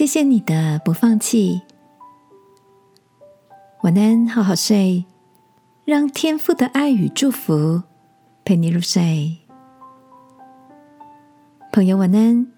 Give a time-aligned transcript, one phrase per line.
[0.00, 1.60] 谢谢你的不放弃。
[3.82, 5.04] 晚安，好好睡，
[5.84, 7.82] 让天父的爱与祝福
[8.42, 9.36] 陪你入睡。
[11.70, 12.50] 朋友，晚安。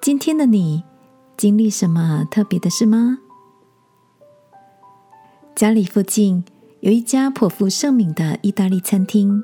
[0.00, 0.84] 今天的你
[1.36, 3.18] 经历什么特别的事吗？
[5.56, 6.44] 家里附近
[6.78, 9.42] 有一家颇负盛名的意大利餐厅，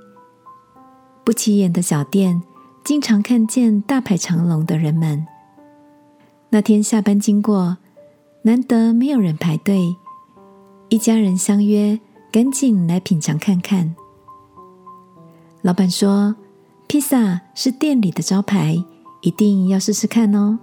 [1.24, 2.40] 不起眼的小店，
[2.84, 5.26] 经常看见大排长龙的人们。
[6.50, 7.76] 那天下班经过，
[8.42, 9.96] 难得没有人排队，
[10.88, 11.98] 一家人相约
[12.30, 13.94] 赶紧来品尝看看。
[15.62, 16.36] 老板说
[16.86, 18.82] ：“披萨是店里的招牌，
[19.22, 20.58] 一定要试试看哦。”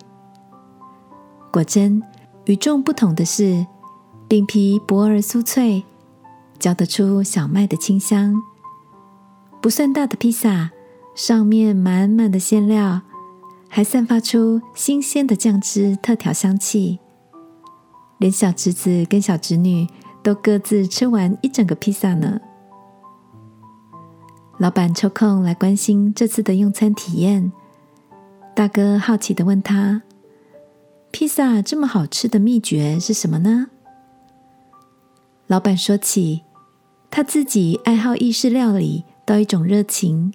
[1.52, 2.02] 果真，
[2.46, 3.68] 与众不同的是，
[4.30, 5.84] 饼皮薄而酥脆，
[6.58, 8.42] 嚼得出小麦的清香。
[9.62, 10.72] 不算大的披萨，
[11.14, 13.02] 上面满满的馅料。
[13.76, 17.00] 还散发出新鲜的酱汁特调香气，
[18.20, 19.88] 连小侄子跟小侄女
[20.22, 22.40] 都各自吃完一整个披萨呢。
[24.60, 27.52] 老板抽空来关心这次的用餐体验，
[28.54, 30.04] 大哥好奇的问他
[31.10, 33.72] ：“披萨这么好吃的秘诀是什么呢？”
[35.50, 36.44] 老板说起
[37.10, 40.32] 他自己爱好意式料理到一种热情，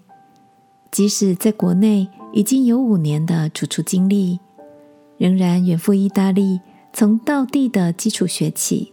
[0.91, 2.11] 即使在国内。
[2.33, 4.39] 已经有五年的主厨经历，
[5.17, 6.61] 仍然远赴意大利，
[6.93, 8.93] 从道地的基础学起。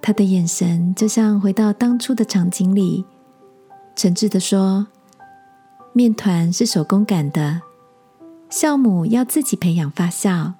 [0.00, 3.04] 他的眼神就像回到当初的场景里，
[3.96, 4.86] 诚挚的说
[5.92, 7.60] ：“面团是手工擀的，
[8.48, 10.52] 酵母要自己培养发酵，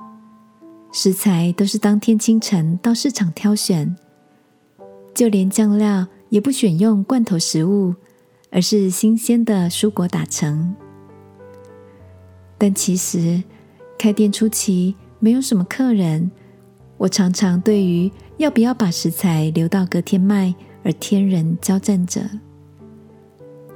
[0.93, 3.97] 食材都是当天清晨到市场挑选，
[5.15, 7.95] 就连酱料也不选用罐头食物。”
[8.51, 10.75] 而是新鲜的蔬果打成，
[12.59, 13.43] 但其实
[13.99, 16.31] 开店初期没有什么客人，
[16.99, 22.23] 我常常对于要不要把食材留到隔天卖而天人交战着。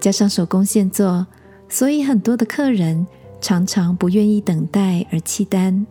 [0.00, 1.26] 加上手工现做，
[1.68, 3.06] 所以很多的客人
[3.40, 5.86] 常常不愿意等待而弃单。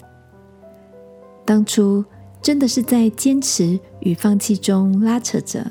[1.45, 2.03] 当初
[2.41, 5.65] 真的是在坚持与放弃中拉扯着。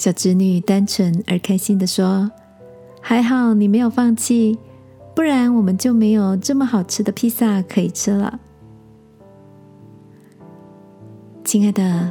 [0.00, 2.32] 小侄女单纯而开心的说
[3.02, 4.58] ：“还好你没有放弃，
[5.14, 8.40] 不然我们就没有这么好吃的披萨可以吃了。”
[11.44, 12.10] 亲爱的，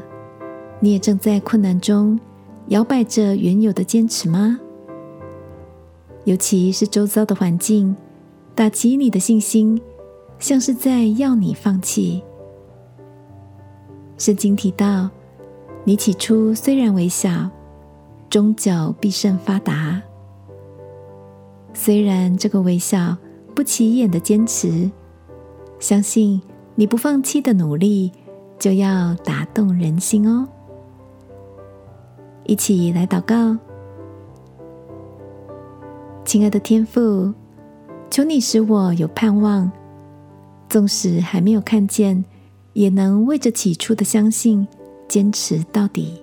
[0.79, 2.19] 你也正在困难中
[2.67, 4.59] 摇摆着原有的坚持吗？
[6.25, 7.95] 尤其是周遭的环境
[8.53, 9.81] 打击你的信心，
[10.37, 12.21] 像是在要你放弃。
[14.19, 15.09] 圣经提到，
[15.83, 17.49] 你起初虽然微小。
[18.29, 20.01] 终究必胜发达。
[21.73, 23.15] 虽然这个微笑
[23.55, 24.89] 不起眼的坚持，
[25.79, 26.41] 相信
[26.75, 28.11] 你不放弃的努力，
[28.57, 30.47] 就要打动人心哦。
[32.45, 33.57] 一起来祷告，
[36.25, 37.33] 亲爱的天父，
[38.09, 39.71] 求你使我有盼望，
[40.67, 42.25] 纵使还没有看见，
[42.73, 44.67] 也能为着起初的相信
[45.07, 46.21] 坚持到底。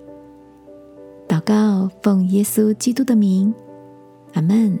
[1.27, 3.53] 祷告，奉耶稣基督的名，
[4.33, 4.79] 阿门。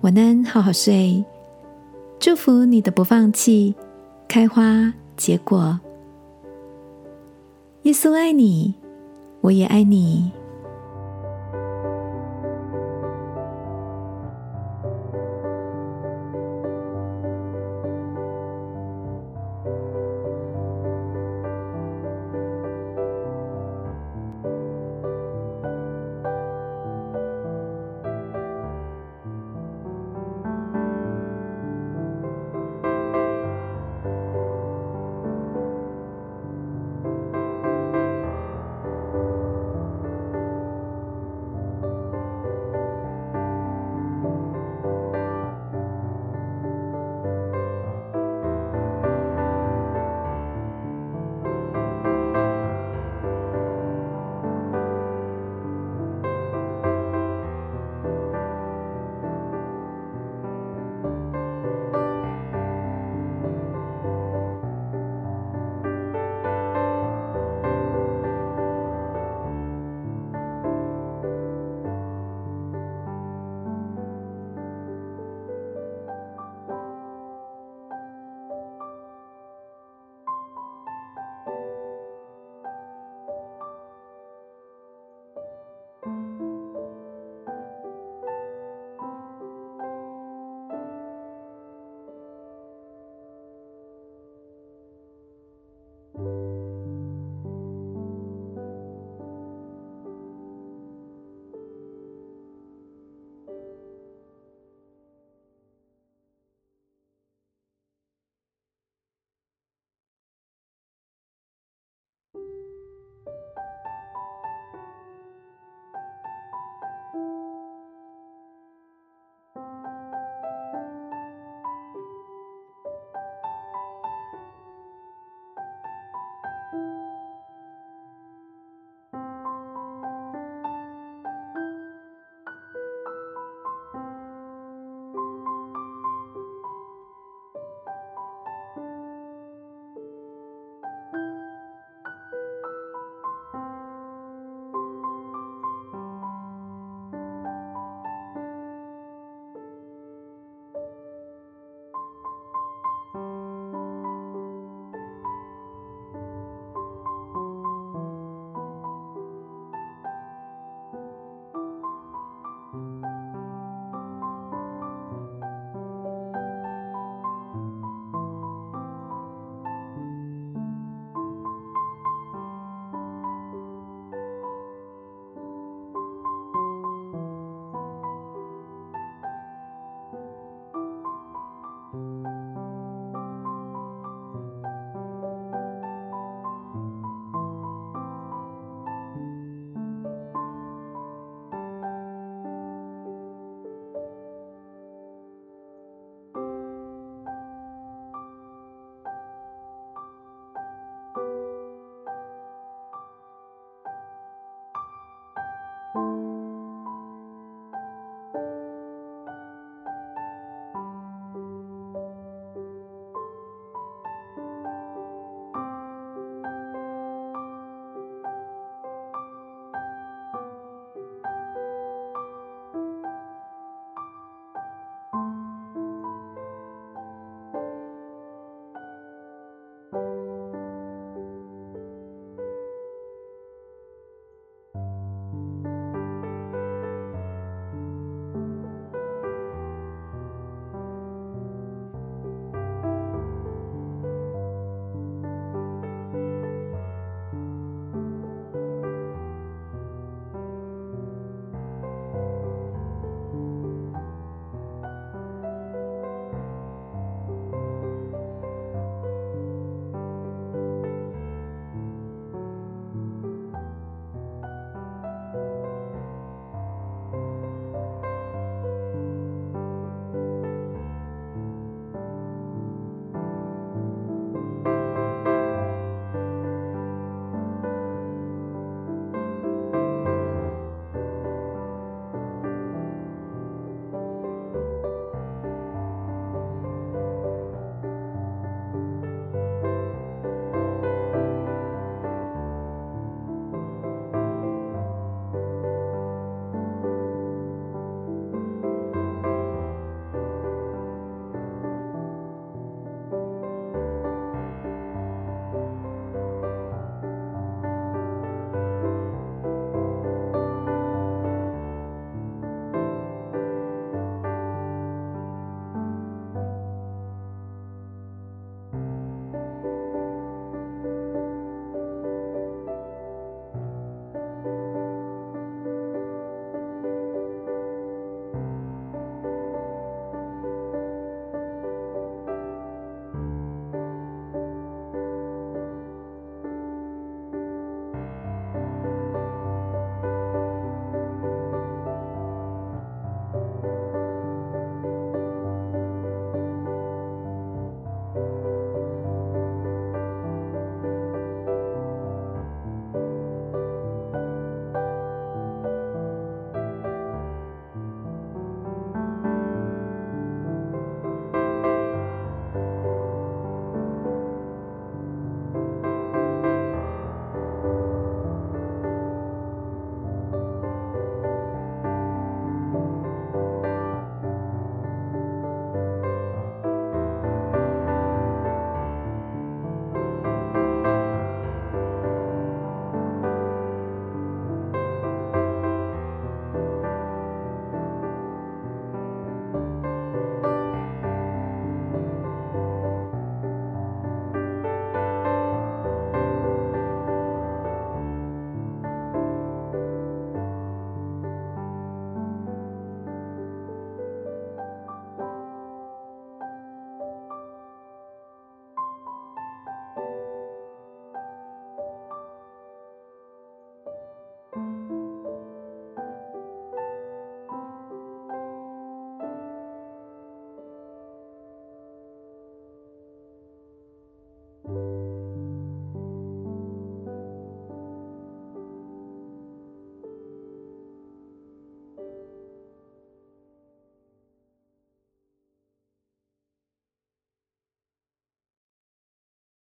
[0.00, 1.22] 晚安，好好睡。
[2.18, 3.74] 祝福你的不放弃，
[4.26, 5.78] 开花结果。
[7.82, 8.74] 耶稣爱你，
[9.42, 10.32] 我也爱你。